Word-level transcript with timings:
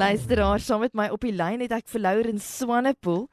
Luisteraar, 0.00 0.60
saam 0.60 0.80
met 0.80 0.94
my 0.96 1.10
op 1.12 1.20
die 1.20 1.34
lyn 1.36 1.60
het 1.60 1.74
ek 1.76 1.88
vir 1.92 2.00
Lauren 2.00 2.38
Swanepoel 2.40 3.26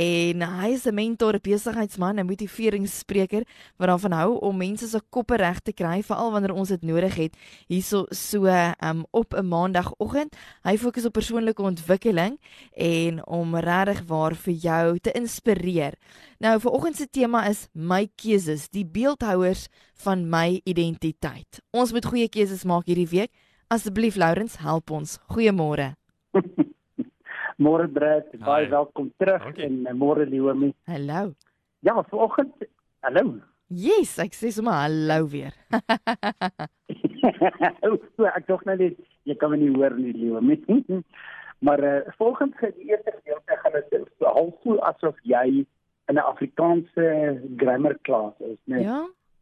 en 0.00 0.44
hy 0.48 0.68
is 0.72 0.86
'n 0.88 0.94
mentor, 0.96 1.36
besigheidsman, 1.44 2.16
'n 2.16 2.24
motiveringsspreker 2.24 3.44
wat 3.76 3.88
daarvan 3.88 4.12
hou 4.12 4.38
om 4.40 4.56
mense 4.56 4.88
se 4.88 5.00
koppe 5.10 5.36
reg 5.36 5.60
te 5.60 5.72
kry 5.72 6.00
veral 6.02 6.32
wanneer 6.32 6.54
ons 6.54 6.68
dit 6.68 6.82
nodig 6.82 7.14
het 7.14 7.36
hierso 7.68 8.06
so 8.10 8.46
um, 8.46 9.04
op 9.10 9.34
'n 9.34 9.44
maandagooggend. 9.44 10.32
Hy 10.64 10.78
fokus 10.78 11.04
op 11.04 11.12
persoonlike 11.12 11.62
ontwikkeling 11.62 12.40
en 12.72 13.26
om 13.26 13.56
regtig 13.56 14.02
waar 14.06 14.34
vir 14.34 14.54
jou 14.54 14.98
te 14.98 15.12
inspireer. 15.12 15.94
Nou 16.38 16.60
vir 16.60 16.70
oggend 16.70 16.96
se 16.96 17.10
tema 17.10 17.46
is 17.48 17.68
my 17.72 18.08
keuses, 18.16 18.70
die 18.70 18.86
beeldhouers 18.86 19.68
van 19.94 20.30
my 20.30 20.60
identiteit. 20.64 21.60
Ons 21.72 21.92
moet 21.92 22.04
goeie 22.06 22.28
keuses 22.28 22.64
maak 22.64 22.86
hierdie 22.86 23.08
week. 23.08 23.30
Asseblief 23.68 24.16
Lourens, 24.16 24.56
help 24.56 24.90
ons. 24.90 25.18
Goeiemôre. 25.28 26.05
Môre 27.64 27.88
Brad, 27.88 28.28
baie 28.44 28.66
Hi. 28.66 28.70
welkom 28.70 29.10
terug 29.16 29.42
Dankie. 29.42 29.64
en 29.64 29.86
uh, 29.86 29.94
môre 29.96 30.26
Leomi. 30.28 30.72
Hallo. 30.90 31.32
Ja, 31.80 31.94
vanoggend 32.10 32.52
hallo. 33.06 33.40
Yes, 33.72 34.18
ek 34.22 34.36
sê 34.36 34.52
sommer 34.54 34.76
hallo 34.82 35.26
weer. 35.32 35.54
so, 38.16 38.26
ek 38.28 38.46
dink 38.46 38.66
nou 38.68 38.76
net 38.76 39.00
jy 39.26 39.36
kan 39.40 39.50
my 39.52 39.60
nie 39.60 39.72
hoor 39.74 39.96
nie 39.98 40.14
Leomi. 40.16 40.60
maar 41.66 41.80
uh, 41.82 42.00
volgens 42.20 42.54
die 42.60 42.90
eerste 42.92 43.14
gedeelte 43.20 43.60
gaan 43.62 43.78
dit 43.78 44.08
so 44.18 44.32
half 44.36 44.54
voel 44.62 44.82
asof 44.90 45.16
jy 45.24 45.64
in 46.06 46.14
'n 46.14 46.22
Afrikaanse 46.22 47.06
grammar 47.56 47.96
klas 48.06 48.34
is, 48.38 48.58
né? 48.70 48.84
Ja? 48.84 49.00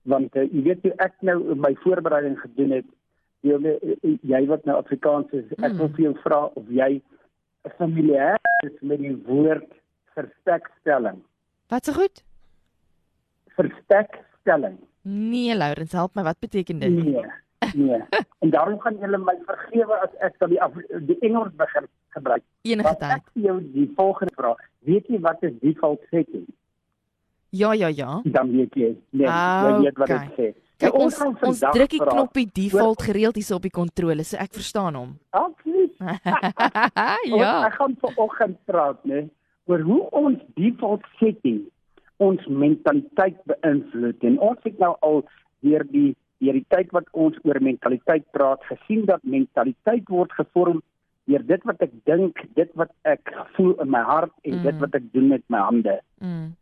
Want 0.09 0.37
uh, 0.37 0.47
jy 0.53 0.63
weet 0.71 0.87
hoe 0.87 0.95
ek 1.05 1.19
nou 1.21 1.55
my 1.55 1.75
voorbereiding 1.83 2.39
gedoen 2.41 2.79
het. 2.81 2.89
Jy, 3.45 3.59
uh, 3.61 4.19
jy 4.25 4.41
wat 4.49 4.65
nou 4.65 4.79
Afrikaans 4.81 5.33
is, 5.37 5.45
ek 5.59 5.73
Mm. 5.75 5.79
wil 5.79 5.89
vir 5.89 6.03
jou 6.07 6.15
vra 6.25 6.39
of 6.57 6.69
jy 6.73 7.03
familier 7.79 8.37
is 8.65 8.73
met 8.81 8.99
die 9.03 9.17
woord 9.27 9.69
verstekstelling. 10.15 11.21
Wat 11.69 11.85
so 11.85 11.93
goed? 11.93 12.23
verstekstelling. 13.55 14.79
Nee, 15.03 15.55
Lourens, 15.57 15.93
help 15.93 16.15
my. 16.15 16.23
Wat 16.23 16.39
beteken 16.41 16.79
dit? 16.79 16.91
Nee. 16.91 17.25
Nee. 17.75 18.03
En 18.45 18.51
daarom 18.51 18.79
gaan 18.81 18.97
julle 19.01 19.19
my 19.19 19.35
vergewe 19.47 19.97
as 20.05 20.11
ek 20.21 20.35
dan 20.39 20.51
die 20.53 20.61
Af- 20.63 20.75
die 21.09 21.17
Engels 21.25 21.53
begin 21.57 21.87
gebruik. 22.13 22.43
Enige 22.63 22.93
tyd. 23.01 23.11
ek 23.15 23.31
vir 23.33 23.43
jou 23.47 23.55
die 23.73 23.87
volgende 23.97 24.35
vraag. 24.37 24.59
Weet 24.85 25.07
jy 25.09 25.21
wat 25.25 25.43
is 25.43 25.55
default 25.63 26.03
setting? 26.11 26.45
Ja, 27.57 27.73
ja, 27.73 27.89
ja. 27.89 28.21
Dan 28.25 28.51
weet 28.53 28.75
jy. 28.77 28.91
Nee, 29.11 29.27
jy 29.31 29.79
weet 29.81 29.97
wat 30.03 30.11
Okay. 30.11 30.27
dit 30.27 30.37
sê. 30.37 30.49
Kyk, 30.85 30.93
Nou, 30.93 31.03
ons 31.05 31.17
gaan 31.19 31.29
ons 31.33 31.39
vandag 31.45 31.75
druk 31.79 31.91
die 31.95 32.01
knoppie 32.05 32.47
default 32.61 33.03
gereeld 33.03 33.37
hier 33.41 33.55
op 33.57 33.63
die 33.67 33.71
kontrole, 33.75 34.25
so 34.25 34.37
ek 34.37 34.53
verstaan 34.57 34.95
hom. 34.99 35.13
Absoluut. 35.45 35.95
Ons- 37.33 37.41
ja. 37.41 37.53
Ek 37.69 37.79
gaan 37.79 37.97
vanoggend 38.03 38.59
praat, 38.69 39.01
né, 39.09 39.25
oor 39.71 39.81
hoe 39.81 40.03
ons 40.11 40.41
default 40.59 41.05
setting 41.21 41.63
ons 42.23 42.45
mentaliteit 42.47 43.39
beïnvloed. 43.51 44.23
En 44.29 44.37
ons 44.39 44.59
het 44.63 44.77
nou 44.79 44.93
al 45.03 45.25
deur 45.67 45.83
die 45.91 46.13
deur 46.45 46.53
die 46.59 46.67
tyd 46.69 46.91
wat 46.93 47.07
ons 47.17 47.37
oor 47.49 47.57
mentaliteit 47.65 48.25
praat, 48.37 48.61
gesien 48.69 49.07
dat 49.09 49.23
mentaliteit 49.25 50.05
word 50.13 50.33
gevorm 50.37 50.83
deur 51.31 51.41
dit 51.49 51.63
wat 51.65 51.81
ek 51.81 51.93
dink, 52.05 52.37
dit 52.59 52.71
wat 52.77 52.91
ek 53.09 53.31
voel 53.57 53.73
in 53.81 53.89
my 53.91 54.03
hart 54.05 54.33
en 54.45 54.59
Mm. 54.59 54.63
dit 54.67 54.79
wat 54.83 54.95
ek 54.95 55.07
doen 55.15 55.29
met 55.29 55.43
my 55.49 55.59
hande. 55.65 55.95
Mm. 56.21 56.53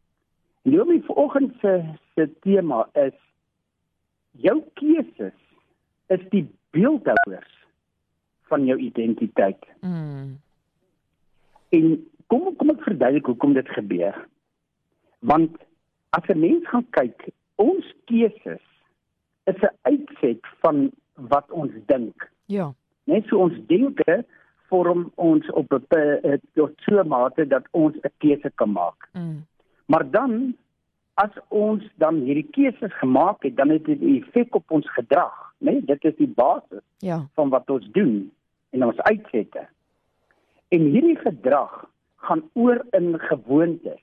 Nou 0.71 0.85
my 0.87 1.01
vanoggend 1.09 1.53
se 1.61 1.73
se 2.15 2.29
tema 2.47 2.85
is 2.95 3.17
jou 4.33 4.63
keuses 4.75 5.39
is 6.07 6.23
die 6.31 6.47
beeldhouers 6.71 7.53
van 8.51 8.65
jou 8.67 8.79
identiteit. 8.79 9.65
Mm. 9.81 10.41
En 11.69 11.87
kom 12.27 12.57
kom 12.57 12.71
ek 12.75 12.85
verduidelik 12.85 13.27
hoekom 13.27 13.55
dit 13.57 13.69
gebeur. 13.77 14.17
Want 15.21 15.57
as 16.11 16.29
'n 16.29 16.41
mens 16.41 16.69
gaan 16.69 16.87
kyk, 16.91 17.29
ons 17.57 17.95
keuses 18.05 18.65
is 19.45 19.61
'n 19.63 19.77
uitset 19.83 20.41
van 20.61 20.91
wat 21.15 21.51
ons 21.51 21.73
dink. 21.87 22.31
Ja. 22.47 22.73
Net 23.05 23.27
so 23.27 23.39
ons 23.39 23.57
denke 23.67 24.25
vorm 24.69 25.11
ons 25.15 25.51
op 25.51 25.73
'n 25.73 25.85
pe- 25.89 26.41
tot 26.55 26.73
so 26.77 27.01
'n 27.01 27.09
mate 27.09 27.47
dat 27.47 27.65
ons 27.71 27.97
'n 27.97 28.13
keuse 28.19 28.51
kan 28.55 28.73
maak. 28.73 29.09
Mm. 29.13 29.45
Maar 29.87 30.11
dan 30.11 30.57
as 31.15 31.31
ons 31.49 31.85
dan 32.01 32.23
hierdie 32.25 32.49
keuses 32.55 32.95
gemaak 33.01 33.43
het, 33.43 33.57
dan 33.57 33.69
het 33.69 33.85
dit 33.85 34.01
'n 34.01 34.17
effek 34.23 34.55
op 34.55 34.71
ons 34.71 34.91
gedrag, 34.93 35.53
né? 35.59 35.71
Nee, 35.73 35.85
dit 35.85 36.05
is 36.05 36.17
die 36.17 36.33
basis 36.35 36.83
Ja. 36.99 37.29
van 37.35 37.49
wat 37.49 37.71
ons 37.71 37.89
doen 37.93 38.33
en 38.71 38.85
ons 38.85 38.99
uitsette. 39.01 39.67
En 40.69 40.81
hierdie 40.81 41.17
gedrag 41.17 41.91
gaan 42.17 42.43
oor 42.53 42.87
in 42.91 43.19
gewoontes, 43.19 44.01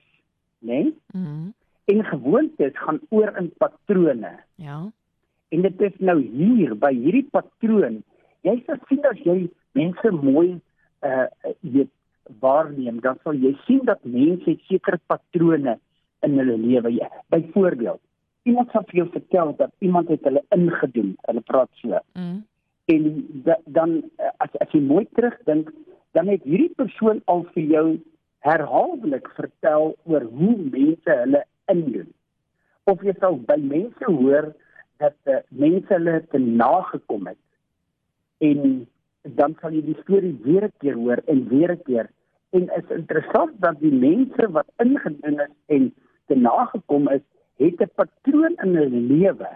né? 0.58 0.82
Nee? 0.82 0.98
Mm. 1.12 1.52
En 1.84 2.04
gewoontes 2.04 2.78
gaan 2.78 3.00
oor 3.08 3.36
in 3.36 3.52
patrone. 3.58 4.38
Ja. 4.54 4.90
En 5.48 5.62
dit 5.62 5.80
is 5.80 5.92
nou 5.98 6.20
hier 6.22 6.78
by 6.78 6.92
hierdie 6.94 7.28
patroon. 7.30 8.02
Jy 8.40 8.62
sal 8.66 8.76
sien 8.88 9.04
as 9.04 9.18
jy 9.18 9.50
mense 9.72 10.10
mooi 10.10 10.60
uh 11.02 11.26
weet 11.60 11.90
waarneem, 12.40 13.00
dan 13.00 13.18
sal 13.24 13.34
jy 13.34 13.56
sien 13.66 13.80
dat 13.84 14.04
mense 14.04 14.56
sekere 14.68 15.00
patrone 15.06 15.78
in 16.26 16.38
hulle 16.38 16.56
lewe. 16.58 16.92
Ja, 16.94 17.10
Byvoorbeeld, 17.28 18.00
iemand 18.42 18.70
sal 18.70 18.84
vir 18.88 19.02
jou 19.02 19.08
vertel 19.10 19.54
dat 19.56 19.72
iemand 19.78 20.08
het 20.08 20.24
hulle 20.24 20.44
ingedoen. 20.56 21.16
Hulle 21.28 21.40
praat 21.40 21.70
so. 21.82 21.98
Mm. 22.14 22.44
En 22.84 23.26
da, 23.44 23.56
dan 23.64 24.02
eh, 24.16 24.30
as 24.38 24.56
as 24.64 24.72
jy 24.74 24.80
mooi 24.80 25.06
terugdink, 25.14 25.70
dan 26.16 26.30
het 26.32 26.42
hierdie 26.42 26.72
persoon 26.76 27.20
al 27.30 27.44
vir 27.54 27.66
jou 27.74 27.84
herhaaldelik 28.46 29.28
vertel 29.36 29.94
oor 30.08 30.24
hoe 30.38 30.56
mense 30.56 31.16
hulle 31.22 31.44
indoen. 31.70 32.08
Of 32.90 33.04
jy 33.06 33.14
sal 33.20 33.36
by 33.46 33.58
mense 33.62 34.08
hoor 34.08 34.50
dat 35.00 35.16
uh, 35.28 35.40
mense 35.48 35.92
hulle 35.92 36.16
te 36.32 36.40
nagekom 36.40 37.28
het. 37.30 37.38
En 38.44 38.86
dan 39.36 39.54
sal 39.60 39.76
jy 39.76 39.84
die 39.92 39.98
storie 40.02 40.34
weer 40.44 40.66
'n 40.68 40.72
keer 40.80 40.96
hoor 40.96 41.22
en 41.26 41.46
weer 41.48 41.72
'n 41.72 41.82
keer. 41.84 42.10
En 42.50 42.68
is 42.76 42.88
interessant 42.96 43.52
dat 43.60 43.78
die 43.80 43.92
mense 43.92 44.50
wat 44.50 44.66
ingedoen 44.78 45.40
is 45.40 45.52
en 45.66 45.92
te 46.30 46.38
nagekom 46.38 47.08
is, 47.16 47.24
het 47.60 47.82
'n 47.82 47.90
patroon 47.94 48.54
in 48.64 48.76
hulle 48.76 49.02
lewe 49.14 49.50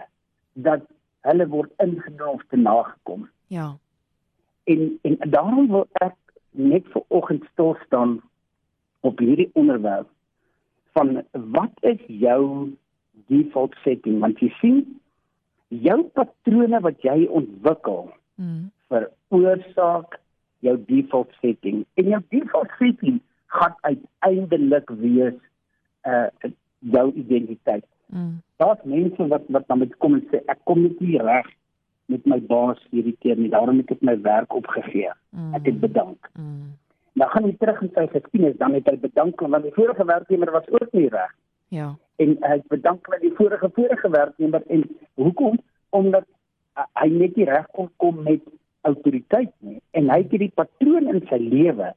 dat 0.53 0.83
hulle 1.21 1.47
word 1.47 1.71
ingedoen 1.77 2.27
of 2.27 2.43
te 2.49 2.57
nagekom. 2.57 3.29
Ja. 3.47 3.77
En 4.63 4.99
en 5.01 5.17
daarom 5.29 5.67
wil 5.67 5.87
ek 5.93 6.15
net 6.51 6.83
vir 6.93 7.03
oggend 7.07 7.43
stil 7.51 7.77
staan 7.85 8.21
op 8.99 9.19
hierdie 9.19 9.49
onderwerp 9.53 10.07
van 10.91 11.23
wat 11.31 11.71
is 11.79 12.01
jou 12.07 12.73
default 13.27 13.75
setting 13.83 14.19
want 14.19 14.39
jy 14.39 14.49
sien 14.59 14.99
jou 15.67 16.03
patrone 16.03 16.79
wat 16.79 17.01
jy 17.01 17.25
ontwikkel 17.25 18.13
Mm. 18.35 18.71
veroorsaak 18.91 20.17
jou 20.59 20.75
default 20.87 21.31
setting 21.41 21.85
en 21.93 22.07
jou 22.11 22.21
default 22.29 22.71
setting 22.79 23.21
gaan 23.45 23.75
uiteindelik 23.81 24.89
wees 24.89 25.37
uh 26.03 26.27
jou 26.91 27.11
identiteit. 27.13 27.85
Mm. 28.13 28.41
daar's 28.61 28.83
mense 28.83 29.27
wat 29.27 29.41
wat 29.47 29.63
dan 29.67 29.79
met 29.81 29.95
kom 29.97 30.13
en 30.13 30.27
sê 30.29 30.39
ek 30.45 30.59
kom 30.69 30.83
net 30.83 30.99
nie 31.01 31.17
reg 31.17 31.47
met 32.13 32.25
my 32.29 32.37
baas 32.49 32.81
hierdie 32.93 33.15
keer 33.19 33.37
nie. 33.37 33.49
Daarom 33.49 33.79
het 33.81 33.91
ek 33.91 34.03
my 34.05 34.13
werk 34.21 34.53
opgegee. 34.53 35.09
Ek 35.57 35.65
het 35.65 35.79
bedank. 35.81 36.29
Mm. 36.37 36.75
dan 37.15 37.29
gaan 37.31 37.47
hy 37.47 37.55
terug 37.59 37.81
in 37.81 37.91
sy 37.95 38.05
geskiedenis. 38.11 38.57
Dan 38.61 38.77
het 38.77 38.87
hy 38.91 38.97
bedank 39.01 39.41
want 39.41 39.63
die 39.63 39.73
vorige 39.73 40.05
werknemer 40.05 40.51
was 40.51 40.69
ook 40.69 40.91
nie 40.93 41.09
reg. 41.09 41.33
Ja. 41.73 41.95
en 42.15 42.37
hy 42.39 42.61
bedank 42.71 43.07
met 43.09 43.21
die 43.21 43.33
vorige 43.35 43.69
vorige 43.73 44.09
werknemer. 44.09 44.63
En 44.67 44.83
hoekom? 45.13 45.59
Omdat 45.89 46.23
uh, 46.77 46.85
hy 47.01 47.09
net 47.11 47.35
nie 47.35 47.47
reg 47.49 47.67
kon 47.75 47.89
kom 47.97 48.21
met 48.23 48.43
autoriteit 48.87 49.51
nie. 49.59 49.79
En 49.91 50.09
hy 50.11 50.21
het 50.21 50.31
hierdie 50.31 50.53
patroon 50.55 51.09
in 51.11 51.23
sy 51.29 51.39
lewe. 51.41 51.91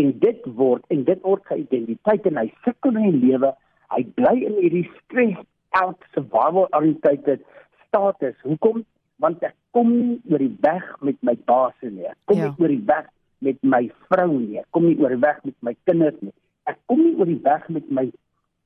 En 0.00 0.12
dit 0.22 0.46
word 0.56 0.84
en 0.94 1.04
dit 1.04 1.26
word 1.26 1.44
sy 1.50 1.60
identiteit. 1.64 2.28
En 2.30 2.40
hy 2.40 2.46
sukkel 2.64 2.96
in 2.96 3.10
die 3.10 3.22
lewe 3.26 3.52
hy 3.94 4.02
bly 4.18 4.36
in 4.46 4.56
hierdie 4.62 4.86
stress 5.00 5.38
out 5.80 5.98
survival 6.14 6.68
oriented 6.76 7.42
status 7.86 8.36
hoekom 8.46 8.84
want 9.22 9.42
ek 9.46 9.54
kom 9.76 9.90
nie 9.94 10.18
oor 10.30 10.38
die 10.42 10.54
weg 10.64 10.86
met 11.06 11.18
my 11.22 11.34
baas 11.46 11.74
nie 11.82 12.06
ek 12.10 12.18
kom 12.26 12.38
Ja. 12.38 12.48
nie 12.50 12.62
oor 12.64 12.68
die 12.74 12.84
weg 12.86 13.06
met 13.40 13.62
my 13.64 13.82
vrou 14.08 14.38
nie 14.38 14.58
ek 14.60 14.66
kom 14.70 14.86
nie 14.88 14.96
oor 15.00 15.14
die 15.14 15.22
weg 15.22 15.38
met 15.44 15.54
my 15.62 15.74
kinders 15.86 16.18
nie 16.22 16.32
ek 16.66 16.78
kom 16.86 17.02
nie 17.04 17.14
oor 17.18 17.26
die 17.26 17.40
weg 17.44 17.68
met 17.68 17.90
my 17.90 18.06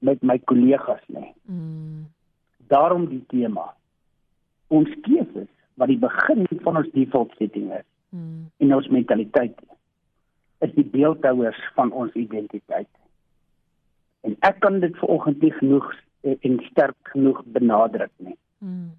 met 0.01 0.23
my 0.23 0.39
kollegas 0.39 1.03
nie 1.09 1.33
Mm. 1.49 2.07
daarom 2.69 3.07
die 3.09 3.25
tema 3.29 3.73
ons 4.71 4.89
keuses 5.05 5.49
wat 5.77 5.89
die 5.89 5.99
begin 5.99 6.47
van 6.65 6.77
ons 6.81 6.91
default 6.95 7.33
setting 7.39 7.73
is 7.73 7.85
Mm. 8.15 8.51
en 8.63 8.75
ons 8.75 8.89
mentaliteit 8.89 9.57
is 10.63 10.71
die 10.77 10.85
beeldhouers 10.85 11.59
van 11.75 11.91
ons 11.93 12.13
identiteit. 12.15 12.87
En 14.25 14.37
ek 14.49 14.61
kan 14.65 14.81
dit 14.81 14.97
vanoggend 14.97 15.43
nie 15.43 15.53
genoeg 15.61 15.89
eh, 16.25 16.37
en 16.41 16.61
sterk 16.71 17.13
genoeg 17.13 17.43
benadruk 17.57 18.13
nie. 18.25 18.37
Mm. 18.65 18.93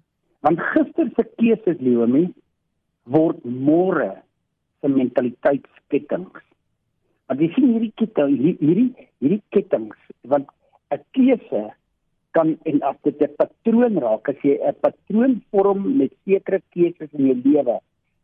Want 0.46 0.60
gister 0.72 1.10
se 1.16 1.24
keuses 1.36 1.80
Leomi 1.82 2.28
word 3.10 3.42
môre 3.44 4.12
se 4.80 4.90
mentaliteitskettinge. 4.90 6.44
Want 7.26 7.42
jy 7.42 7.50
sien 7.54 7.72
hierdie 7.72 7.94
ketting 7.98 8.36
hierdie 8.38 8.92
hierdie 9.18 9.42
kettinge 9.54 9.98
want 10.30 10.46
'n 10.94 11.02
keuse 11.16 11.64
kan 12.36 12.54
en 12.70 12.82
as 12.82 12.96
dit 13.02 13.22
'n 13.22 13.34
patroon 13.40 13.98
raak, 14.04 14.28
as 14.28 14.40
jy 14.42 14.54
'n 14.62 14.80
patroon 14.80 15.42
vorm 15.50 15.96
met 15.98 16.12
sekere 16.24 16.60
keuses 16.70 17.10
in 17.18 17.26
jou 17.26 17.38
lewe, 17.44 17.80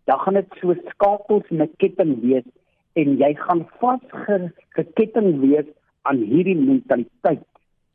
dan 0.06 0.18
gaan 0.18 0.34
dit 0.34 0.50
so 0.60 0.74
skakels 0.90 1.46
in 1.50 1.62
'n 1.62 1.74
ketting 1.78 2.20
wees 2.22 2.46
en 2.94 3.16
jy 3.18 3.34
gaan 3.34 3.66
vasgeketting 3.80 5.40
wees 5.40 5.68
aan 6.02 6.16
hierdie 6.16 6.56
mentaliteit. 6.56 7.44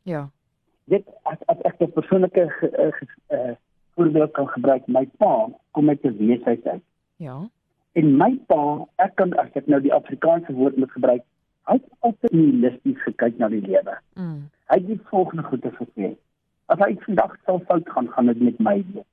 Ja. 0.04 0.30
Dit 0.84 1.08
as, 1.24 1.38
as 1.46 1.62
ek 1.68 1.82
'n 1.84 1.92
persoonlike 1.92 2.44
uh, 2.64 2.92
uh, 3.38 3.56
voorbeeld 3.96 4.32
kan 4.32 4.48
gebruik, 4.48 4.88
my 4.88 5.06
pa 5.18 5.50
kom 5.72 5.90
uit 5.90 6.04
'n 6.04 6.18
weeshuis 6.18 6.64
uit. 6.64 6.84
Ja. 7.16 7.50
En 7.92 8.18
my 8.18 8.40
pa, 8.48 8.88
ek 8.96 9.16
kan 9.16 9.34
as 9.42 9.52
ek 9.54 9.68
nou 9.68 9.82
die 9.82 9.94
Afrikaanse 9.94 10.54
woord 10.54 10.78
moet 10.78 10.92
gebruik, 10.92 11.24
hy 11.68 11.74
het 11.74 11.88
altyd 12.00 12.32
nihilisties 12.32 13.02
gekyk 13.04 13.38
na 13.38 13.50
die 13.50 13.62
lewe. 13.62 13.98
Mm. 14.14 14.50
Hy 14.72 14.78
het 14.80 14.88
die 14.88 15.00
volgende 15.10 15.44
goeie 15.44 15.72
gesê: 15.80 16.16
As 16.66 16.80
hy 16.84 16.94
vandag 17.06 17.36
sal 17.46 17.60
fout 17.68 17.90
gaan, 17.90 18.10
gaan 18.12 18.26
dit 18.32 18.42
met 18.42 18.60
my 18.60 18.78
wees. 18.94 19.08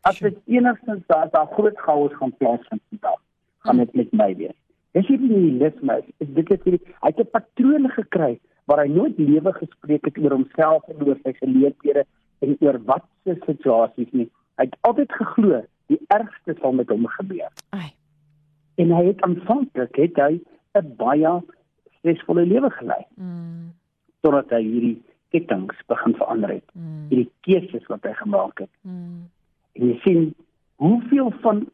As 0.00 0.18
dit 0.18 0.36
enigstens 0.46 1.06
daar 1.06 1.30
daar 1.30 1.46
groot 1.46 1.78
chaos 1.78 2.14
gaan 2.20 2.36
plaasvind 2.36 2.82
vandag, 2.88 3.20
gaan 3.58 3.76
dit 3.76 3.94
met 3.94 4.12
my 4.12 4.36
wees. 4.36 4.58
Dis 4.98 5.06
hierdie 5.06 5.30
nihilisme, 5.30 6.00
is 6.18 6.30
dit 6.34 6.48
is 6.50 6.62
hierdie 6.64 6.84
hy 7.04 7.10
het 7.12 7.20
'n 7.22 7.30
patroon 7.30 7.90
gekry 7.94 8.38
waar 8.66 8.80
hy 8.82 8.88
nooit 8.90 9.18
lewe 9.18 9.52
gespreek 9.52 10.04
het 10.04 10.18
oor 10.18 10.34
homself 10.34 10.88
en 10.88 11.06
oor 11.06 11.18
sy 11.22 11.32
geleenthede 11.38 12.04
en 12.42 12.56
oor 12.60 12.78
wat 12.90 13.04
se 13.24 13.36
situasies 13.46 14.10
nie. 14.12 14.28
Hy 14.58 14.64
het 14.66 14.76
altyd 14.88 15.12
geglo 15.12 15.62
die 15.88 16.00
ergste 16.08 16.56
sal 16.60 16.72
met 16.72 16.90
hom 16.90 17.06
gebeur. 17.06 17.52
Ai. 17.70 17.92
En 18.76 18.90
hy 18.90 19.04
het 19.06 19.22
aanvanklik 19.22 19.96
het 19.96 20.16
hy 20.16 20.40
'n 20.74 20.94
baie 20.96 21.32
stresvolle 21.98 22.44
lewe 22.46 22.70
gelei 22.70 23.04
Mm. 23.16 23.72
totdat 24.20 24.50
hy 24.50 24.62
hierdie 24.62 25.02
kettinge 25.30 25.74
begin 25.86 26.14
verander 26.14 26.50
het. 26.50 26.68
Mm. 26.74 27.08
Hierdie 27.08 27.30
keuses 27.40 27.86
wat 27.86 28.02
hy 28.02 28.12
gemaak 28.12 28.58
het. 28.58 28.70
Mm. 28.82 29.30
En 29.72 29.86
jy 29.88 29.98
sien 30.04 30.34
hoeveel 30.76 31.30
van 31.40 31.66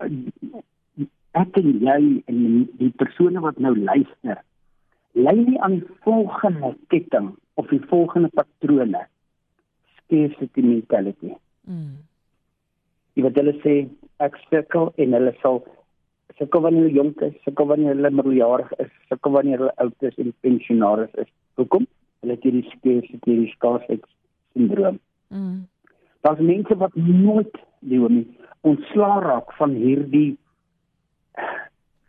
ek 1.39 1.59
en 1.61 1.71
jy 1.83 2.01
en 2.31 2.41
die 2.81 2.93
persone 3.01 3.43
wat 3.45 3.59
nou 3.63 3.75
luister 3.77 4.43
lei 5.15 5.37
nie 5.39 5.61
aan 5.63 5.79
die 5.79 5.99
volgende 6.07 6.75
ketting 6.93 7.31
of 7.55 7.69
die 7.71 7.83
volgende 7.91 8.31
patrone 8.35 9.05
scarcity 9.99 10.63
mentality. 10.63 11.33
Mm. 11.71 12.03
Jy 13.15 13.23
weet 13.27 13.39
hulle 13.39 13.55
sê 13.63 13.75
ek 14.25 14.39
sukkel 14.49 14.91
en 14.99 15.15
hulle 15.17 15.35
sal 15.41 15.63
sukkel 16.39 16.65
wanneer 16.65 16.89
hulle 16.89 16.99
jonk 16.99 17.23
is, 17.23 17.35
sukkel 17.47 17.71
wanneer 17.71 17.95
hulle 17.95 18.11
middeljarig 18.11 18.73
is, 18.83 18.91
sukkel 19.11 19.37
wanneer 19.37 19.63
hulle 19.63 19.77
oud 19.85 20.09
is 20.09 20.19
en 20.19 20.33
pensionaris 20.43 21.15
is. 21.23 21.31
Hoekom? 21.61 21.87
Hulle 22.25 22.35
het 22.35 22.47
hierdie 22.47 22.67
scarcity, 22.73 23.23
hierdie 23.29 23.53
scarcity 23.55 24.11
syndroom. 24.55 24.99
Mm. 25.31 25.63
Daar's 26.27 26.43
mense 26.43 26.75
wat 26.81 26.95
nooit 26.99 27.61
Leonie 27.87 28.27
ontslaa 28.67 29.21
raak 29.23 29.53
van 29.61 29.75
hierdie 29.79 30.35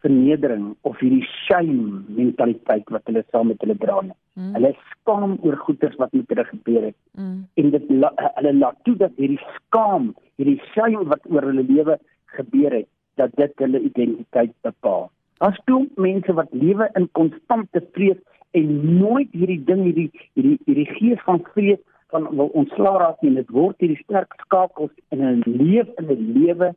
vernedering 0.05 0.75
of 0.81 0.99
hierdie 1.01 1.25
shame 1.45 2.03
mentaliteit 2.17 2.89
wat 2.93 3.07
hulle 3.09 3.23
saam 3.31 3.49
met 3.51 3.61
hulle 3.63 3.77
dra. 3.81 4.01
Mm. 4.03 4.51
Hulle 4.57 4.71
skaam 4.91 5.37
oor 5.41 5.57
goeders 5.65 5.97
wat 6.01 6.13
met 6.13 6.29
hulle 6.33 6.45
gebeur 6.51 6.83
het 6.91 6.99
Mm. 7.15 7.47
en 7.55 7.69
dit 7.71 7.89
la, 7.89 8.11
hulle 8.35 8.53
laat 8.53 8.77
toe 8.83 8.95
dat 8.99 9.13
hierdie 9.15 9.39
skaam, 9.55 10.13
hierdie 10.35 10.59
shame 10.73 11.05
wat 11.07 11.23
oor 11.31 11.45
hulle 11.47 11.63
lewe 11.63 11.95
gebeur 12.37 12.73
het, 12.75 12.89
dat 13.15 13.31
dit 13.39 13.53
hulle 13.63 13.79
identiteit 13.79 14.51
bepaal. 14.67 15.09
Daar's 15.39 15.59
klomp 15.63 15.97
mense 15.97 16.33
wat 16.33 16.51
lewe 16.51 16.89
in 16.99 17.07
konstante 17.11 17.81
vrees 17.95 18.19
en 18.51 18.97
nooit 18.99 19.31
hierdie 19.31 19.61
ding 19.63 19.83
hierdie 19.83 20.09
hierdie 20.35 20.57
hierdie 20.65 20.89
gees 20.97 21.23
van 21.27 21.39
vrees 21.53 21.79
van 22.13 22.27
wil 22.35 22.51
ontslaa 22.53 22.97
raak 22.99 23.23
nie. 23.23 23.33
Dit 23.35 23.49
word 23.55 23.79
hierdie 23.79 24.01
sterk 24.03 24.35
skakels 24.43 24.91
in 25.15 25.23
'n 25.23 25.43
lewe 25.45 25.91
in 25.99 26.11
'n 26.11 26.33
lewe 26.39 26.73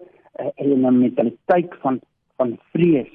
en 0.55 0.87
'n 0.87 0.99
mentaliteit 0.99 1.75
van 1.83 2.01
van 2.39 2.57
vrees 2.73 3.11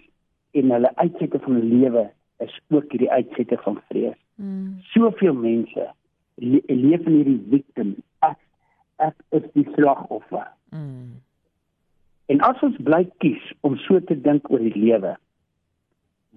en 0.53 0.71
hulle 0.75 0.91
uitsette 1.01 1.39
van 1.45 1.59
lewe 1.71 2.05
is 2.43 2.55
ook 2.69 2.91
hierdie 2.91 3.11
uitsette 3.11 3.57
van 3.65 3.79
vrees. 3.89 4.19
Mm. 4.35 4.79
Soveel 4.93 5.33
mense 5.33 5.89
le 6.35 6.61
leef 6.67 7.05
in 7.09 7.19
hierdie 7.19 7.41
victim. 7.49 7.95
Ek 8.25 8.39
ek 9.01 9.15
is 9.37 9.45
die 9.57 9.67
slagoffer. 9.75 10.47
Mm. 10.75 11.19
En 12.31 12.41
as 12.47 12.61
ons 12.65 12.77
bly 12.87 13.03
kies 13.23 13.51
om 13.67 13.77
so 13.85 13.99
te 14.09 14.15
dink 14.15 14.49
oor 14.51 14.61
die 14.63 14.75
lewe, 14.75 15.15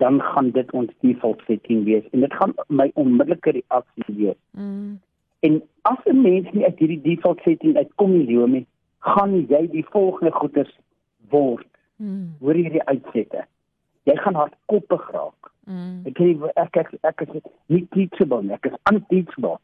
dan 0.03 0.21
gaan 0.21 0.51
dit 0.53 0.73
ons 0.77 0.93
default 1.05 1.43
setting 1.49 1.85
wees 1.89 2.05
en 2.13 2.25
dit 2.25 2.35
gaan 2.41 2.53
my 2.69 2.91
onmiddellike 3.01 3.57
reaksie 3.61 4.17
wees. 4.19 4.41
Mm. 4.53 4.99
En 5.47 5.63
as 5.83 6.01
'n 6.05 6.21
mens 6.23 6.51
nie 6.53 6.65
uit 6.65 6.79
hierdie 6.79 7.03
default 7.03 7.41
setting 7.45 7.77
uitkom 7.77 8.13
nie, 8.13 8.27
Leomi, 8.27 8.67
gaan 8.99 9.47
jy 9.49 9.67
die 9.71 9.87
volgende 9.91 10.33
goeters 10.33 10.79
word. 11.31 11.67
Mm. 11.97 12.35
Hoor 12.41 12.55
hierdie 12.55 12.85
uitsette. 12.87 13.45
Jy 14.05 14.17
gaan 14.17 14.35
hardkoppig 14.35 15.11
raak. 15.11 15.51
Mm. 15.67 16.03
Ek 16.07 16.19
sê 16.19 16.51
ek 16.57 16.77
ek 16.77 16.93
ek 17.03 17.21
is 17.27 17.43
nie 17.67 17.87
teachable 17.95 18.43
nie, 18.43 18.55
ek 18.55 18.67
is 18.67 18.77
unteachable. 18.91 19.59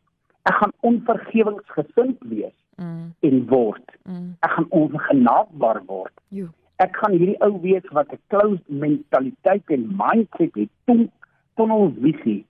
Ek 0.50 0.54
gaan 0.54 0.72
onvergewingsgesind 0.80 2.18
wees 2.32 2.56
Mm. 2.80 3.12
en 3.20 3.46
word. 3.48 3.90
Mm. 4.08 4.36
Ek 4.40 4.50
gaan 4.50 4.66
ongenaakbaar 4.70 5.82
word. 5.86 6.12
Jo. 6.30 6.48
Ek 6.80 6.96
gaan 6.96 7.12
hierdie 7.12 7.36
ou 7.44 7.60
wees 7.60 7.84
wat 7.92 8.08
'n 8.12 8.18
closed 8.32 8.68
mentaliteit 8.68 9.62
en 9.70 9.84
mindset 9.96 10.54
het, 10.54 10.70
ton 10.86 11.10
tunnelvisie. 11.56 12.44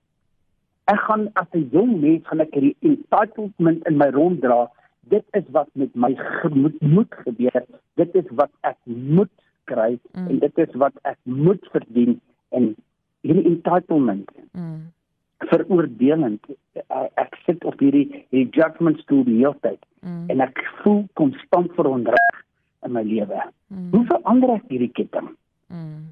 Ek 0.85 1.01
gaan 1.09 1.29
as 1.35 1.51
'n 1.53 1.69
jong 1.73 2.01
mens 2.01 2.27
gaan 2.27 2.41
ek 2.41 2.55
hierdie 2.55 2.77
entitlement 2.81 3.87
in 3.87 3.97
my 3.99 4.11
rond 4.11 4.41
dra. 4.41 4.71
Dit 5.11 5.25
is 5.33 5.45
wat 5.51 5.69
met 5.75 5.95
my 5.95 6.15
gemoed 6.41 6.81
moet 6.81 7.15
gebeur. 7.27 7.65
Dit 7.97 8.15
is 8.15 8.29
wat 8.31 8.51
ek 8.63 8.77
moet 8.85 9.31
kry 9.65 9.99
Mm. 10.15 10.29
en 10.29 10.39
dit 10.39 10.59
is 10.59 10.75
wat 10.75 10.93
ek 11.05 11.19
moet 11.25 11.69
verdien 11.73 12.21
en 12.51 12.75
hierdie 13.23 13.45
entitlement 13.47 14.31
Mm. 14.53 14.93
veroordelend. 15.39 16.41
Ek, 16.75 17.11
ek 17.19 17.35
sit 17.47 17.65
op 17.65 17.81
hierdie 17.81 18.25
hierdie 18.31 18.51
judgment 18.55 18.99
stoel 19.01 19.25
die 19.25 19.39
hele 19.43 19.57
tyd 19.63 19.79
Mm. 20.03 20.31
en 20.31 20.41
ek 20.41 20.59
voel 20.83 21.05
konstant 21.15 21.71
verontreg 21.77 22.45
in 22.85 22.93
my 22.93 23.03
lewe. 23.03 23.43
Mm. 23.71 23.91
Hoe 23.93 24.05
verander 24.07 24.51
ek 24.57 24.65
hierdie 24.69 24.93
ketting? 24.93 25.29
Mm. 25.71 26.11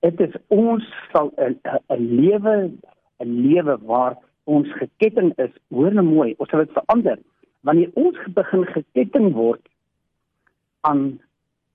Dit 0.00 0.20
is 0.20 0.34
ons 0.48 0.84
sal 1.12 1.32
'n 1.36 1.58
'n- 1.64 1.80
'n 1.90 2.16
lewe 2.20 2.70
'n 3.20 3.42
lewe 3.48 3.78
waar 3.84 4.16
ons 4.44 4.68
geketting 4.78 5.32
is, 5.38 5.50
hoor 5.70 5.92
nou 5.92 6.04
mooi, 6.04 6.34
ons 6.38 6.48
sal 6.50 6.64
dit 6.64 6.72
verander 6.72 7.18
wanneer 7.62 7.90
ons 7.94 8.16
begin 8.34 8.64
geketting 8.66 9.32
word 9.32 9.60
aan 10.80 11.20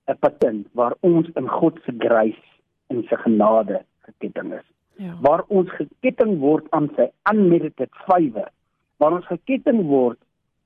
'n 0.07 0.17
patent 0.19 0.67
waar 0.73 0.93
ons 1.01 1.27
in 1.35 1.47
God 1.49 1.79
se 1.85 1.91
grace 1.97 2.43
en 2.89 3.03
sy 3.09 3.15
genade 3.15 3.81
geketting 4.05 4.53
is 4.53 4.65
Ja. 4.97 5.13
waar 5.21 5.43
ons 5.47 5.69
geketting 5.69 6.39
word 6.39 6.67
aan 6.71 6.89
sy 6.95 7.09
unmerited 7.31 7.89
favour 8.07 8.49
waar 8.97 9.13
ons 9.13 9.25
geketting 9.25 9.81
word 9.87 10.17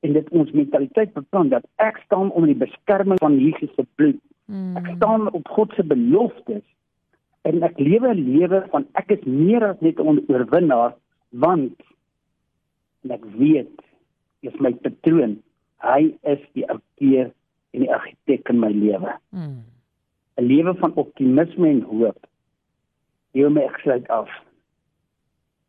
en 0.01 0.13
dit 0.13 0.29
ons 0.29 0.51
mentaliteit 0.51 1.13
bepaal 1.13 1.49
dat 1.49 1.65
ek 1.77 1.97
staan 2.05 2.31
onder 2.31 2.53
die 2.53 2.65
beskerming 2.67 3.19
van 3.19 3.39
Jesus 3.39 3.69
se 3.75 3.85
bloed 3.95 4.19
Mm. 4.49 4.77
ek 4.77 4.87
staan 4.95 5.31
op 5.33 5.47
God 5.47 5.73
se 5.75 5.83
beloftes 5.83 6.63
en 7.41 7.63
ek 7.63 7.77
lewe 7.79 8.13
'n 8.13 8.23
lewe 8.37 8.67
van 8.71 8.85
ek 8.93 9.11
is 9.11 9.23
meer 9.23 9.63
as 9.63 9.79
net 9.81 9.99
'n 9.99 10.25
oorwinnaar 10.27 10.93
want 11.31 11.73
ek 13.09 13.23
weet 13.37 13.81
is 14.41 14.53
my 14.59 14.71
patroon 14.73 15.37
hy 15.83 16.13
is 16.23 16.39
die 16.53 16.65
outeur 16.69 17.31
en 17.71 17.85
die 17.85 17.93
argitek 17.93 18.49
in 18.49 18.59
my 18.59 18.71
lewe 18.73 19.17
Mm. 19.29 19.63
'n 20.39 20.45
lewe 20.45 20.73
van 20.75 20.93
optimisme 20.93 21.67
en 21.67 21.81
hoop. 21.81 22.27
Hier 23.31 23.51
my 23.51 23.65
ek 23.67 23.79
sluit 23.83 24.07
af. 24.07 24.29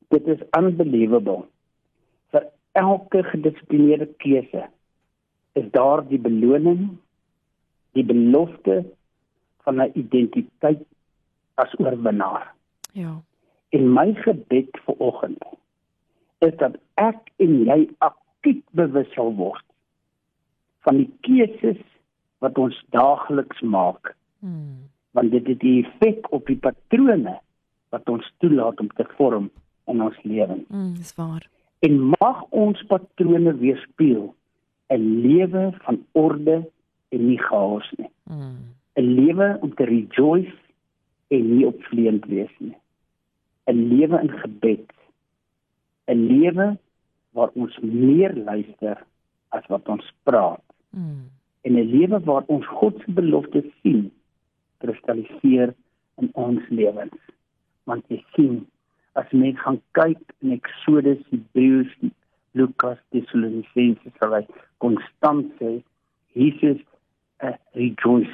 Dit 0.08 0.26
is 0.26 0.42
unbelievable. 0.58 1.44
Vir 2.30 2.46
elke 2.72 3.22
gedissiplineerde 3.22 4.06
keuse 4.22 4.68
is 5.58 5.70
daar 5.70 6.04
die 6.08 6.18
beloning, 6.18 6.98
die 7.92 8.04
belofte 8.04 8.84
van 9.66 9.82
'n 9.82 9.90
identiteit 9.94 10.86
as 11.54 11.78
oorwinnaar. 11.78 12.54
Ja. 12.92 13.22
En 13.68 13.92
my 13.92 14.14
gebed 14.14 14.78
vir 14.84 14.94
oggend 14.98 15.44
is 16.38 16.56
dat 16.56 16.76
ek 16.94 17.30
en 17.36 17.64
jy 17.64 17.88
aktief 17.98 18.62
bewus 18.70 19.12
sal 19.12 19.34
word 19.34 19.64
van 20.80 20.96
die 20.96 21.10
keuses 21.20 21.82
wat 22.40 22.58
ons 22.58 22.84
daagliks 22.90 23.60
maak 23.60 24.16
Mm. 24.40 24.88
want 25.12 25.30
dit 25.30 25.46
het 25.46 25.62
'n 25.62 25.84
effek 25.84 26.32
op 26.32 26.46
die 26.46 26.56
patrone 26.56 27.40
wat 27.90 28.08
ons 28.08 28.32
toelaat 28.38 28.80
om 28.80 28.88
te 28.88 29.04
vorm 29.16 29.50
in 29.86 30.02
ons 30.02 30.22
lewens. 30.22 30.68
Mm, 30.68 30.94
dis 30.94 31.14
waar. 31.14 31.48
En 31.78 32.14
mag 32.20 32.44
ons 32.50 32.82
patrone 32.86 33.56
weerspieël 33.56 34.34
'n 34.88 35.20
lewe 35.20 35.72
van 35.84 36.06
orde 36.12 36.70
en 37.08 37.26
nie 37.26 37.38
chaos 37.38 37.92
nie. 37.96 38.10
Mm. 38.24 38.56
'n 38.96 39.14
Lewe 39.14 39.58
om 39.60 39.74
te 39.74 39.84
rejoice 39.84 40.56
en 41.28 41.56
nie 41.56 41.66
opvleend 41.66 42.24
wees 42.24 42.54
nie. 42.58 42.76
'n 43.66 43.88
Lewe 43.88 44.20
in 44.20 44.30
gebed. 44.30 44.92
'n 46.06 46.26
Lewe 46.26 46.78
waar 47.32 47.50
ons 47.54 47.78
meer 47.78 48.34
luister 48.36 49.04
as 49.48 49.66
wat 49.66 49.88
ons 49.88 50.12
praat. 50.22 50.62
Mm. 50.90 51.30
En 51.62 51.72
'n 51.76 51.90
lewe 51.90 52.20
waar 52.20 52.44
ons 52.46 52.66
God 52.66 53.02
se 53.04 53.10
beloftes 53.12 53.68
sien 53.82 54.10
kristalliseer 54.78 55.74
in 56.16 56.30
ons 56.32 56.68
lewens. 56.68 57.20
Want 57.84 58.04
jy 58.08 58.24
sien, 58.34 58.66
as 59.12 59.30
mens 59.30 59.60
gaan 59.60 59.80
kyk 59.98 60.20
in 60.40 60.52
Eksodus, 60.56 61.20
Hebreërs, 61.30 61.92
Lukas, 62.58 62.98
Tessalonisense, 63.14 64.12
sal 64.18 64.34
hy 64.34 64.44
konstant 64.82 65.52
sê 65.60 65.82
Jesus 66.38 66.80
uh, 67.42 67.56
rejoice 67.74 68.32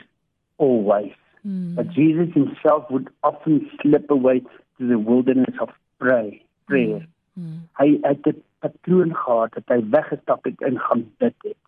always. 0.57 1.13
Mm. 1.45 1.75
But 1.75 1.91
Jesus 1.91 2.33
himself 2.35 2.91
would 2.91 3.09
often 3.23 3.69
slip 3.81 4.11
away 4.11 4.41
to 4.79 4.89
the 4.89 4.99
wilderness 4.99 5.55
of 5.61 5.71
prayer. 5.99 6.33
prayer. 6.67 7.07
Mm. 7.39 7.69
Hy 7.79 7.99
het 8.03 8.27
'n 8.27 8.43
patroon 8.61 9.15
gehad 9.15 9.53
dat 9.55 9.69
hy 9.69 9.81
weggestap 9.91 10.45
het 10.45 10.61
en 10.63 10.79
gaan 10.81 11.05
bid 11.19 11.35
het. 11.43 11.61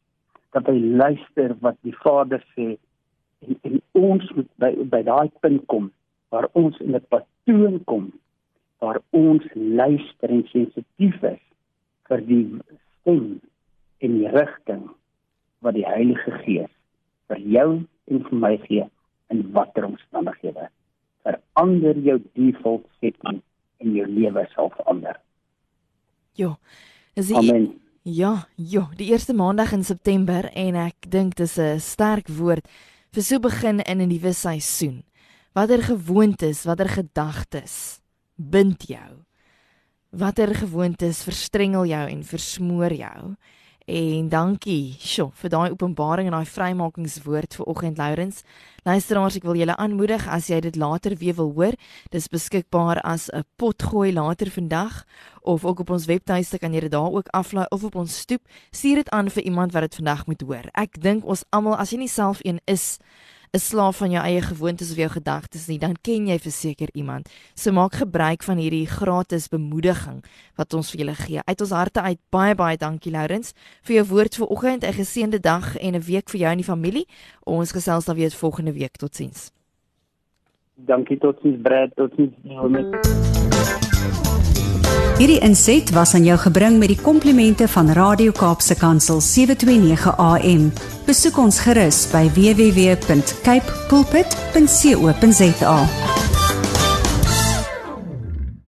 Dat 0.56 0.66
hy 0.66 0.78
luister 0.78 1.54
wat 1.60 1.76
die 1.86 1.96
Vader 2.02 2.42
sê 2.54 2.76
en, 3.44 3.58
en 3.62 3.80
ons 3.92 4.30
moet 4.36 4.50
by 4.62 4.72
by 4.94 5.02
daai 5.06 5.28
punt 5.40 5.66
kom 5.66 5.90
waar 6.32 6.48
ons 6.52 6.78
in 6.84 6.96
'n 6.96 7.04
patroon 7.08 7.84
kom 7.84 8.12
waar 8.78 9.00
ons 9.10 9.44
luister 9.54 10.30
en 10.30 10.46
sensitief 10.52 11.22
is 11.22 11.44
vir 12.08 12.20
die 12.30 12.46
stem 13.00 13.40
en 13.98 14.18
die 14.18 14.30
rigting 14.30 14.84
wat 15.64 15.74
die 15.74 15.86
Heilige 15.86 16.32
Gees 16.44 16.72
vir 17.28 17.40
jou 17.56 17.70
en 18.08 18.22
vir 18.28 18.38
my 18.44 18.54
gee 18.64 18.86
in 19.28 19.42
watter 19.52 19.84
omstandighede. 19.84 20.68
Verander 21.26 21.98
jou 22.06 22.16
default 22.38 22.86
setting 23.00 23.42
en 23.82 23.96
jou 23.96 24.06
lewe 24.06 24.46
sal 24.54 24.70
verander. 24.76 25.18
Jo. 26.38 26.54
Dis 27.18 27.32
die 27.32 27.36
Amen. 27.36 27.68
Ja, 28.08 28.46
jo, 28.56 28.86
die 28.96 29.10
eerste 29.12 29.34
maandag 29.36 29.74
in 29.76 29.82
September 29.84 30.46
en 30.56 30.76
ek 30.80 31.10
dink 31.12 31.34
dis 31.36 31.58
'n 31.60 31.76
sterk 31.76 32.28
woord 32.32 32.64
vir 33.12 33.22
so 33.22 33.38
begin 33.38 33.80
in 33.84 34.00
'n 34.00 34.08
nuwe 34.08 34.32
seisoen. 34.32 35.04
Watter 35.52 35.82
gewoontes, 35.82 36.64
watter 36.64 36.88
gedagtes 36.88 38.00
bind 38.36 38.88
jou? 38.88 39.24
Watter 40.10 40.54
gewoontes 40.54 41.22
verstrengel 41.22 41.84
jou 41.84 42.08
en 42.08 42.24
versmoor 42.24 42.92
jou? 42.92 43.36
En 43.88 44.26
dankie, 44.28 44.98
sjo, 45.00 45.30
vir 45.40 45.48
daai 45.48 45.70
openbaring 45.72 46.26
en 46.28 46.34
daai 46.36 46.50
vrymakingswoord 46.52 47.54
vir 47.56 47.68
oggend 47.72 47.96
Lourens. 47.96 48.42
Luisteraars, 48.84 49.38
ek 49.40 49.46
wil 49.48 49.56
julle 49.56 49.76
aanmoedig 49.80 50.26
as 50.28 50.50
jy 50.52 50.58
dit 50.66 50.76
later 50.76 51.14
weer 51.16 51.38
wil 51.38 51.54
hoor, 51.56 51.76
dis 52.12 52.28
beskikbaar 52.28 53.00
as 53.00 53.30
'n 53.32 53.46
potgooi 53.56 54.12
later 54.12 54.50
vandag 54.52 55.06
of 55.40 55.64
ook 55.64 55.80
op 55.80 55.90
ons 55.90 56.04
webtuiste 56.04 56.58
kan 56.58 56.74
jy 56.74 56.80
dit 56.80 56.92
daar 56.92 57.12
ook 57.12 57.32
aflaai 57.32 57.66
of 57.70 57.84
op 57.84 57.94
ons 57.94 58.18
stoep. 58.18 58.42
Stuur 58.70 58.96
dit 58.96 59.08
aan 59.08 59.30
vir 59.30 59.42
iemand 59.42 59.72
wat 59.72 59.82
dit 59.82 59.94
vandag 59.94 60.26
moet 60.26 60.40
hoor. 60.42 60.68
Ek 60.74 61.00
dink 61.00 61.24
ons 61.24 61.44
almal, 61.50 61.76
as 61.76 61.90
jy 61.90 61.98
nie 61.98 62.08
self 62.08 62.44
een 62.44 62.60
is, 62.66 62.98
'n 63.52 63.58
slaaf 63.58 63.96
van 63.96 64.10
jou 64.10 64.24
eie 64.24 64.42
gewoontes 64.42 64.90
of 64.90 64.96
jou 64.96 65.08
gedagtes 65.08 65.66
nie, 65.66 65.78
dan 65.78 65.96
ken 66.00 66.26
jy 66.26 66.38
verseker 66.38 66.88
iemand. 66.92 67.28
So 67.54 67.72
maak 67.72 67.94
gebruik 67.94 68.42
van 68.42 68.56
hierdie 68.56 68.86
gratis 68.86 69.48
bemoediging 69.48 70.24
wat 70.56 70.74
ons 70.74 70.90
vir 70.90 71.00
julle 71.00 71.14
gee. 71.14 71.40
Uit 71.44 71.60
ons 71.60 71.70
harte 71.70 72.00
uit 72.00 72.18
baie 72.30 72.54
baie 72.54 72.76
dankie 72.76 73.12
Lourens 73.12 73.52
vir 73.82 73.94
jou 73.94 74.06
woord 74.06 74.34
vir 74.34 74.46
oggend. 74.46 74.84
'n 74.84 74.92
Geseënde 74.92 75.40
dag 75.40 75.76
en 75.76 75.94
'n 75.94 76.02
week 76.02 76.28
vir 76.30 76.40
jou 76.40 76.50
en 76.50 76.58
die 76.58 76.64
familie. 76.64 77.06
Ons 77.44 77.72
gesels 77.72 78.04
dan 78.04 78.16
weer 78.16 78.30
volgende 78.30 78.72
week. 78.72 78.96
Totsiens. 78.96 79.50
Dankie 80.74 81.18
totsiens 81.18 81.60
Brad, 81.62 81.90
totsiens. 81.96 82.34
Hierdie 85.18 85.40
inset 85.42 85.90
was 85.90 86.14
aan 86.14 86.24
jou 86.24 86.38
gebring 86.38 86.78
met 86.78 86.88
die 86.88 87.00
komplimente 87.02 87.66
van 87.68 87.90
Radio 87.90 88.30
Kaapse 88.30 88.76
Kansel 88.78 89.20
729 89.20 90.16
AM. 90.16 90.70
Besoek 91.08 91.38
ons 91.40 91.56
gerus 91.64 92.02
by 92.12 92.28
www.cape 92.36 93.72
pulpit.co.za. 93.88 96.17